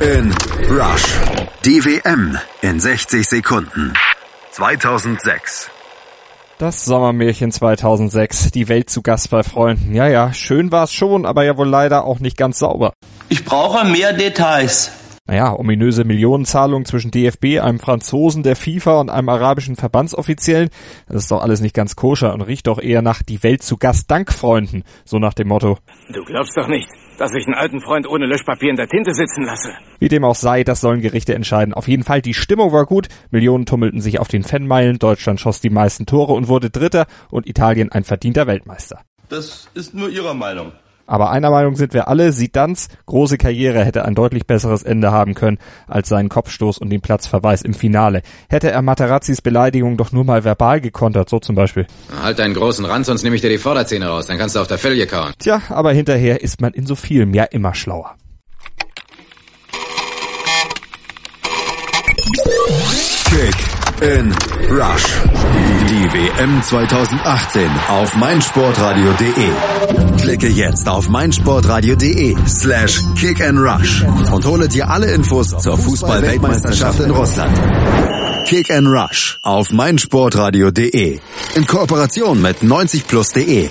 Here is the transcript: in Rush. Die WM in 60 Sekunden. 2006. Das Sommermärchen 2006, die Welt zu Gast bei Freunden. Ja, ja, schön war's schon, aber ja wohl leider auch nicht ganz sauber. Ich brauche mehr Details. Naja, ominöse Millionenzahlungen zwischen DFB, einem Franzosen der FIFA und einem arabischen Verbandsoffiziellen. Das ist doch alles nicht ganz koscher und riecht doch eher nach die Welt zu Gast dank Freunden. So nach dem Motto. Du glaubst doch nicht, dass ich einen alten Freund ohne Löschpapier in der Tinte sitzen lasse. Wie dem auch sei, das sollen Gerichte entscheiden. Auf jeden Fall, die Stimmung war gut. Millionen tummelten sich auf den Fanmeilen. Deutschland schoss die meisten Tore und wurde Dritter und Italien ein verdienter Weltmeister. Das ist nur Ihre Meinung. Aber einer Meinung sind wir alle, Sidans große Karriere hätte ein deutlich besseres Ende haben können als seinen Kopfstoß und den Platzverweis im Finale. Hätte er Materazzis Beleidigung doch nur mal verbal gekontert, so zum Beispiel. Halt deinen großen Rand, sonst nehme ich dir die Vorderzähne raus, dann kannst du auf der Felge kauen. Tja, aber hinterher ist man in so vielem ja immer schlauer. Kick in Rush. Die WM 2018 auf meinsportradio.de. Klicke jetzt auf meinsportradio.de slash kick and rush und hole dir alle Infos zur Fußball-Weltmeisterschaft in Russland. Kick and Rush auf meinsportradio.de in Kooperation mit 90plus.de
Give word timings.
in 0.00 0.32
Rush. 0.70 1.04
Die 1.64 1.84
WM 1.84 2.38
in 2.62 2.78
60 2.78 3.26
Sekunden. 3.26 3.92
2006. 4.52 5.70
Das 6.58 6.84
Sommermärchen 6.84 7.50
2006, 7.50 8.52
die 8.52 8.68
Welt 8.68 8.90
zu 8.90 9.02
Gast 9.02 9.30
bei 9.30 9.42
Freunden. 9.42 9.94
Ja, 9.94 10.06
ja, 10.06 10.32
schön 10.32 10.70
war's 10.70 10.92
schon, 10.92 11.26
aber 11.26 11.44
ja 11.44 11.56
wohl 11.56 11.68
leider 11.68 12.04
auch 12.04 12.20
nicht 12.20 12.36
ganz 12.36 12.58
sauber. 12.58 12.92
Ich 13.28 13.44
brauche 13.44 13.84
mehr 13.86 14.12
Details. 14.12 14.92
Naja, 15.26 15.52
ominöse 15.52 16.04
Millionenzahlungen 16.04 16.86
zwischen 16.86 17.10
DFB, 17.10 17.60
einem 17.60 17.80
Franzosen 17.80 18.42
der 18.42 18.56
FIFA 18.56 19.00
und 19.00 19.10
einem 19.10 19.28
arabischen 19.28 19.76
Verbandsoffiziellen. 19.76 20.70
Das 21.08 21.24
ist 21.24 21.30
doch 21.30 21.42
alles 21.42 21.60
nicht 21.60 21.74
ganz 21.74 21.96
koscher 21.96 22.32
und 22.32 22.42
riecht 22.42 22.66
doch 22.66 22.80
eher 22.80 23.02
nach 23.02 23.22
die 23.22 23.42
Welt 23.42 23.62
zu 23.62 23.76
Gast 23.76 24.10
dank 24.10 24.32
Freunden. 24.32 24.84
So 25.04 25.18
nach 25.18 25.34
dem 25.34 25.48
Motto. 25.48 25.78
Du 26.12 26.24
glaubst 26.24 26.56
doch 26.56 26.68
nicht, 26.68 26.88
dass 27.18 27.34
ich 27.34 27.46
einen 27.46 27.54
alten 27.54 27.80
Freund 27.80 28.08
ohne 28.08 28.26
Löschpapier 28.26 28.70
in 28.70 28.76
der 28.76 28.88
Tinte 28.88 29.12
sitzen 29.12 29.44
lasse. 29.44 29.72
Wie 29.98 30.08
dem 30.08 30.24
auch 30.24 30.34
sei, 30.34 30.64
das 30.64 30.80
sollen 30.80 31.00
Gerichte 31.02 31.34
entscheiden. 31.34 31.74
Auf 31.74 31.88
jeden 31.88 32.04
Fall, 32.04 32.22
die 32.22 32.34
Stimmung 32.34 32.72
war 32.72 32.86
gut. 32.86 33.08
Millionen 33.30 33.66
tummelten 33.66 34.00
sich 34.00 34.18
auf 34.18 34.28
den 34.28 34.44
Fanmeilen. 34.44 34.98
Deutschland 34.98 35.40
schoss 35.40 35.60
die 35.60 35.70
meisten 35.70 36.06
Tore 36.06 36.32
und 36.32 36.48
wurde 36.48 36.70
Dritter 36.70 37.06
und 37.30 37.46
Italien 37.46 37.92
ein 37.92 38.04
verdienter 38.04 38.46
Weltmeister. 38.46 39.00
Das 39.28 39.68
ist 39.74 39.94
nur 39.94 40.08
Ihre 40.08 40.34
Meinung. 40.34 40.72
Aber 41.08 41.30
einer 41.30 41.50
Meinung 41.50 41.74
sind 41.74 41.94
wir 41.94 42.06
alle, 42.06 42.32
Sidans 42.32 42.88
große 43.06 43.38
Karriere 43.38 43.82
hätte 43.82 44.04
ein 44.04 44.14
deutlich 44.14 44.46
besseres 44.46 44.82
Ende 44.82 45.10
haben 45.10 45.34
können 45.34 45.58
als 45.86 46.10
seinen 46.10 46.28
Kopfstoß 46.28 46.76
und 46.78 46.90
den 46.90 47.00
Platzverweis 47.00 47.62
im 47.62 47.72
Finale. 47.72 48.22
Hätte 48.50 48.70
er 48.70 48.82
Materazzis 48.82 49.40
Beleidigung 49.40 49.96
doch 49.96 50.12
nur 50.12 50.24
mal 50.24 50.44
verbal 50.44 50.82
gekontert, 50.82 51.30
so 51.30 51.38
zum 51.40 51.56
Beispiel. 51.56 51.86
Halt 52.22 52.38
deinen 52.38 52.52
großen 52.52 52.84
Rand, 52.84 53.06
sonst 53.06 53.22
nehme 53.22 53.36
ich 53.36 53.42
dir 53.42 53.48
die 53.48 53.58
Vorderzähne 53.58 54.06
raus, 54.06 54.26
dann 54.26 54.36
kannst 54.36 54.54
du 54.54 54.60
auf 54.60 54.66
der 54.66 54.78
Felge 54.78 55.06
kauen. 55.06 55.32
Tja, 55.38 55.62
aber 55.70 55.92
hinterher 55.92 56.42
ist 56.42 56.60
man 56.60 56.74
in 56.74 56.84
so 56.84 56.94
vielem 56.94 57.32
ja 57.32 57.44
immer 57.44 57.74
schlauer. 57.74 58.14
Kick 63.30 63.77
in 64.02 64.32
Rush. 64.70 65.04
Die 65.88 66.04
WM 66.12 66.62
2018 66.62 67.70
auf 67.88 68.14
meinsportradio.de. 68.16 69.50
Klicke 70.20 70.48
jetzt 70.48 70.88
auf 70.88 71.08
meinsportradio.de 71.08 72.36
slash 72.46 73.02
kick 73.16 73.40
and 73.40 73.58
rush 73.58 74.04
und 74.32 74.44
hole 74.44 74.68
dir 74.68 74.88
alle 74.88 75.10
Infos 75.10 75.48
zur 75.48 75.76
Fußball-Weltmeisterschaft 75.78 77.00
in 77.00 77.10
Russland. 77.10 77.56
Kick 78.46 78.70
and 78.70 78.88
Rush 78.88 79.38
auf 79.42 79.70
meinsportradio.de 79.72 81.20
in 81.54 81.66
Kooperation 81.66 82.40
mit 82.40 82.58
90plus.de 82.62 83.68